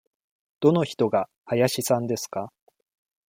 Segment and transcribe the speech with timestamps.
[0.61, 2.51] どの人が林さんですか。